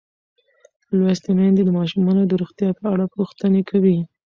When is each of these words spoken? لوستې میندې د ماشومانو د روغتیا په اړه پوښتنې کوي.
لوستې 0.97 1.31
میندې 1.37 1.61
د 1.65 1.69
ماشومانو 1.79 2.21
د 2.27 2.31
روغتیا 2.41 2.69
په 2.79 2.85
اړه 2.93 3.05
پوښتنې 3.15 3.61
کوي. 3.69 3.97